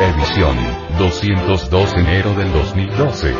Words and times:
Edición 0.00 0.58
202 0.98 1.94
de 1.94 2.00
enero 2.00 2.34
del 2.34 2.52
2012. 2.52 3.34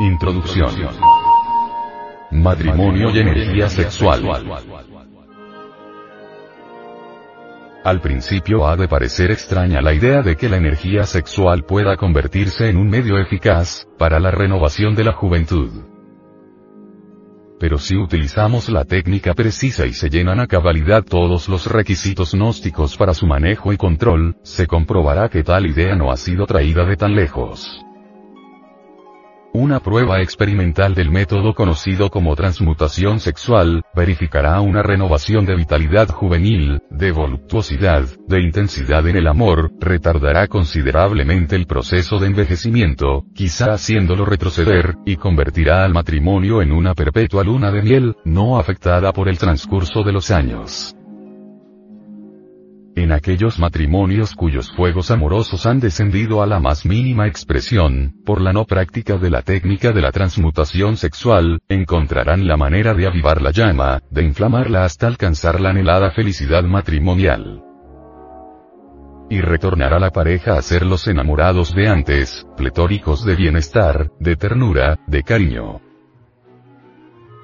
Introducción. 0.00 1.17
Matrimonio 2.30 3.10
y 3.10 3.18
energía 3.20 3.68
sexual. 3.68 4.22
Al 7.84 8.00
principio 8.02 8.66
ha 8.66 8.76
de 8.76 8.86
parecer 8.86 9.30
extraña 9.30 9.80
la 9.80 9.94
idea 9.94 10.20
de 10.20 10.36
que 10.36 10.48
la 10.48 10.58
energía 10.58 11.04
sexual 11.04 11.64
pueda 11.64 11.96
convertirse 11.96 12.68
en 12.68 12.76
un 12.76 12.90
medio 12.90 13.18
eficaz, 13.18 13.88
para 13.96 14.20
la 14.20 14.30
renovación 14.30 14.94
de 14.94 15.04
la 15.04 15.12
juventud. 15.12 15.70
Pero 17.58 17.78
si 17.78 17.96
utilizamos 17.96 18.68
la 18.68 18.84
técnica 18.84 19.32
precisa 19.32 19.86
y 19.86 19.94
se 19.94 20.10
llenan 20.10 20.38
a 20.38 20.46
cabalidad 20.46 21.02
todos 21.02 21.48
los 21.48 21.66
requisitos 21.66 22.34
gnósticos 22.34 22.96
para 22.96 23.14
su 23.14 23.26
manejo 23.26 23.72
y 23.72 23.78
control, 23.78 24.36
se 24.42 24.66
comprobará 24.66 25.30
que 25.30 25.42
tal 25.42 25.66
idea 25.66 25.96
no 25.96 26.12
ha 26.12 26.16
sido 26.18 26.46
traída 26.46 26.84
de 26.84 26.96
tan 26.96 27.14
lejos. 27.14 27.87
Una 29.60 29.80
prueba 29.80 30.20
experimental 30.20 30.94
del 30.94 31.10
método 31.10 31.52
conocido 31.52 32.10
como 32.10 32.36
transmutación 32.36 33.18
sexual, 33.18 33.82
verificará 33.92 34.60
una 34.60 34.84
renovación 34.84 35.46
de 35.46 35.56
vitalidad 35.56 36.08
juvenil, 36.10 36.80
de 36.90 37.10
voluptuosidad, 37.10 38.04
de 38.28 38.40
intensidad 38.40 39.04
en 39.08 39.16
el 39.16 39.26
amor, 39.26 39.72
retardará 39.80 40.46
considerablemente 40.46 41.56
el 41.56 41.66
proceso 41.66 42.20
de 42.20 42.28
envejecimiento, 42.28 43.24
quizá 43.34 43.72
haciéndolo 43.72 44.24
retroceder, 44.24 44.94
y 45.04 45.16
convertirá 45.16 45.84
al 45.84 45.92
matrimonio 45.92 46.62
en 46.62 46.70
una 46.70 46.94
perpetua 46.94 47.42
luna 47.42 47.72
de 47.72 47.82
miel, 47.82 48.14
no 48.24 48.60
afectada 48.60 49.12
por 49.12 49.28
el 49.28 49.38
transcurso 49.38 50.04
de 50.04 50.12
los 50.12 50.30
años 50.30 50.94
en 53.08 53.12
aquellos 53.12 53.58
matrimonios 53.58 54.34
cuyos 54.34 54.70
fuegos 54.70 55.10
amorosos 55.10 55.64
han 55.64 55.80
descendido 55.80 56.42
a 56.42 56.46
la 56.46 56.60
más 56.60 56.84
mínima 56.84 57.26
expresión, 57.26 58.12
por 58.26 58.42
la 58.42 58.52
no 58.52 58.66
práctica 58.66 59.16
de 59.16 59.30
la 59.30 59.40
técnica 59.40 59.92
de 59.92 60.02
la 60.02 60.12
transmutación 60.12 60.98
sexual, 60.98 61.62
encontrarán 61.70 62.46
la 62.46 62.58
manera 62.58 62.92
de 62.92 63.06
avivar 63.06 63.40
la 63.40 63.50
llama, 63.50 64.02
de 64.10 64.24
inflamarla 64.24 64.84
hasta 64.84 65.06
alcanzar 65.06 65.58
la 65.58 65.70
anhelada 65.70 66.10
felicidad 66.10 66.64
matrimonial. 66.64 67.62
Y 69.30 69.40
retornará 69.40 69.98
la 69.98 70.10
pareja 70.10 70.58
a 70.58 70.62
ser 70.62 70.84
los 70.84 71.06
enamorados 71.08 71.74
de 71.74 71.88
antes, 71.88 72.46
pletóricos 72.58 73.24
de 73.24 73.36
bienestar, 73.36 74.10
de 74.20 74.36
ternura, 74.36 74.98
de 75.06 75.22
cariño. 75.22 75.87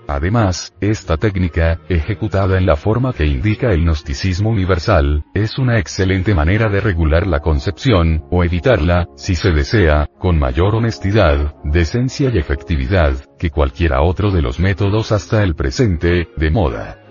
Además, 0.06 0.74
esta 0.80 1.16
técnica, 1.16 1.80
ejecutada 1.88 2.58
en 2.58 2.66
la 2.66 2.77
forma 2.77 3.12
que 3.12 3.27
indica 3.27 3.70
el 3.70 3.84
gnosticismo 3.84 4.50
universal, 4.50 5.24
es 5.34 5.58
una 5.58 5.78
excelente 5.78 6.34
manera 6.34 6.69
de 6.69 6.80
regular 6.80 7.27
la 7.27 7.41
concepción, 7.41 8.25
o 8.30 8.44
evitarla, 8.44 9.08
si 9.16 9.34
se 9.34 9.50
desea, 9.50 10.08
con 10.19 10.38
mayor 10.38 10.75
honestidad, 10.75 11.54
decencia 11.65 12.31
y 12.32 12.38
efectividad, 12.38 13.15
que 13.38 13.50
cualquiera 13.50 14.03
otro 14.03 14.31
de 14.31 14.42
los 14.42 14.59
métodos 14.59 15.12
hasta 15.12 15.42
el 15.42 15.54
presente, 15.54 16.28
de 16.36 16.50
moda. 16.50 17.03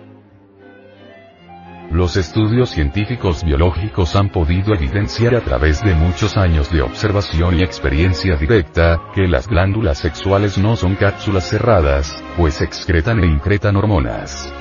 Los 1.93 2.17
estudios 2.17 2.71
científicos 2.71 3.43
biológicos 3.43 4.15
han 4.15 4.29
podido 4.29 4.73
evidenciar 4.73 5.35
a 5.35 5.41
través 5.41 5.83
de 5.83 5.93
muchos 5.93 6.37
años 6.37 6.71
de 6.71 6.81
observación 6.81 7.59
y 7.59 7.61
experiencia 7.61 8.35
directa, 8.35 8.99
que 9.13 9.27
las 9.27 9.47
glándulas 9.47 9.99
sexuales 9.99 10.57
no 10.57 10.75
son 10.75 10.95
cápsulas 10.95 11.47
cerradas, 11.47 12.23
pues 12.35 12.61
excretan 12.61 13.23
e 13.23 13.27
incretan 13.27 13.75
hormonas. 13.75 14.51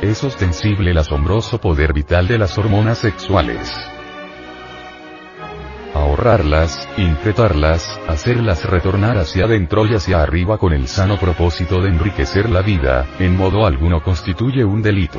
Es 0.00 0.22
ostensible 0.22 0.92
el 0.92 0.98
asombroso 0.98 1.60
poder 1.60 1.92
vital 1.92 2.28
de 2.28 2.38
las 2.38 2.56
hormonas 2.56 2.98
sexuales. 2.98 3.68
Ahorrarlas, 5.92 6.88
incretarlas, 6.96 8.00
hacerlas 8.06 8.64
retornar 8.64 9.18
hacia 9.18 9.46
adentro 9.46 9.86
y 9.86 9.96
hacia 9.96 10.22
arriba 10.22 10.56
con 10.56 10.72
el 10.72 10.86
sano 10.86 11.18
propósito 11.18 11.82
de 11.82 11.88
enriquecer 11.88 12.48
la 12.48 12.62
vida, 12.62 13.08
en 13.18 13.36
modo 13.36 13.66
alguno 13.66 14.04
constituye 14.04 14.64
un 14.64 14.80
delito 14.80 15.18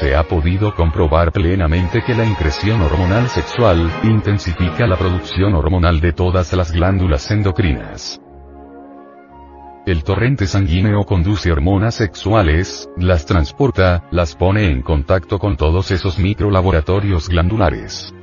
se 0.00 0.16
ha 0.16 0.22
podido 0.22 0.74
comprobar 0.74 1.30
plenamente 1.30 2.02
que 2.02 2.14
la 2.14 2.24
increción 2.24 2.80
hormonal 2.80 3.28
sexual, 3.28 3.90
intensifica 4.02 4.86
la 4.86 4.96
producción 4.96 5.54
hormonal 5.54 6.00
de 6.00 6.14
todas 6.14 6.54
las 6.54 6.72
glándulas 6.72 7.30
endocrinas. 7.30 8.18
El 9.86 10.02
torrente 10.02 10.46
sanguíneo 10.46 11.04
conduce 11.04 11.52
hormonas 11.52 11.96
sexuales, 11.96 12.88
las 12.96 13.26
transporta, 13.26 14.08
las 14.10 14.34
pone 14.36 14.70
en 14.70 14.80
contacto 14.80 15.38
con 15.38 15.58
todos 15.58 15.90
esos 15.90 16.18
microlaboratorios 16.18 17.28
glandulares. 17.28 18.14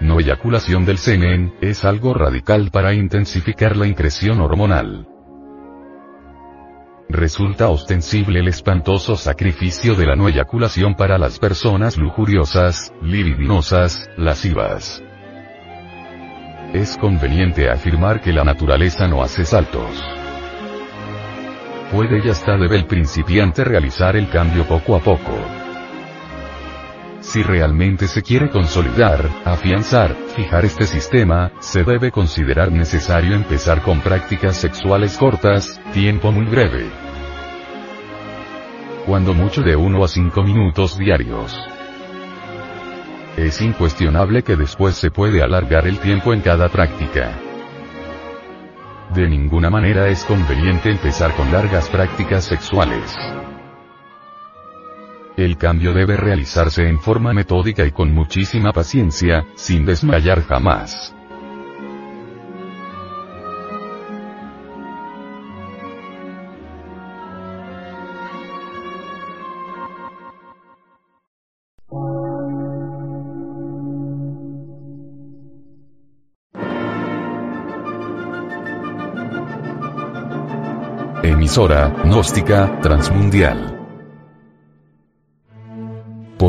No 0.00 0.20
eyaculación 0.20 0.84
del 0.84 0.98
semen, 0.98 1.54
es 1.62 1.84
algo 1.86 2.12
radical 2.12 2.70
para 2.70 2.92
intensificar 2.92 3.74
la 3.74 3.86
increción 3.86 4.40
hormonal 4.40 5.06
resulta 7.12 7.68
ostensible 7.68 8.40
el 8.40 8.48
espantoso 8.48 9.16
sacrificio 9.16 9.94
de 9.94 10.06
la 10.06 10.16
no 10.16 10.28
eyaculación 10.28 10.94
para 10.94 11.18
las 11.18 11.38
personas 11.38 11.96
lujuriosas, 11.96 12.92
libidinosas, 13.02 14.08
lascivas. 14.16 15.02
Es 16.72 16.96
conveniente 16.96 17.68
afirmar 17.68 18.20
que 18.20 18.32
la 18.32 18.44
naturaleza 18.44 19.08
no 19.08 19.22
hace 19.22 19.44
saltos. 19.44 20.02
Puede 21.92 22.24
y 22.24 22.28
hasta 22.28 22.56
debe 22.56 22.76
el 22.76 22.86
principiante 22.86 23.64
realizar 23.64 24.14
el 24.16 24.28
cambio 24.28 24.64
poco 24.64 24.94
a 24.94 25.00
poco. 25.00 25.59
Si 27.30 27.44
realmente 27.44 28.08
se 28.08 28.22
quiere 28.22 28.50
consolidar, 28.50 29.24
afianzar, 29.44 30.16
fijar 30.34 30.64
este 30.64 30.84
sistema, 30.84 31.52
se 31.60 31.84
debe 31.84 32.10
considerar 32.10 32.72
necesario 32.72 33.36
empezar 33.36 33.82
con 33.82 34.00
prácticas 34.00 34.56
sexuales 34.56 35.16
cortas, 35.16 35.80
tiempo 35.92 36.32
muy 36.32 36.46
breve. 36.46 36.90
Cuando 39.06 39.32
mucho 39.32 39.62
de 39.62 39.76
1 39.76 40.04
a 40.04 40.08
5 40.08 40.42
minutos 40.42 40.98
diarios. 40.98 41.56
Es 43.36 43.60
incuestionable 43.60 44.42
que 44.42 44.56
después 44.56 44.96
se 44.96 45.12
puede 45.12 45.40
alargar 45.40 45.86
el 45.86 46.00
tiempo 46.00 46.34
en 46.34 46.40
cada 46.40 46.68
práctica. 46.68 47.38
De 49.14 49.28
ninguna 49.28 49.70
manera 49.70 50.08
es 50.08 50.24
conveniente 50.24 50.90
empezar 50.90 51.36
con 51.36 51.52
largas 51.52 51.88
prácticas 51.90 52.44
sexuales. 52.44 53.16
El 55.36 55.56
cambio 55.56 55.94
debe 55.94 56.16
realizarse 56.16 56.86
en 56.88 56.98
forma 57.00 57.32
metódica 57.32 57.86
y 57.86 57.92
con 57.92 58.12
muchísima 58.12 58.72
paciencia, 58.72 59.46
sin 59.54 59.86
desmayar 59.86 60.44
jamás. 60.44 61.14
Emisora, 81.22 81.94
gnóstica, 82.04 82.80
transmundial 82.80 83.79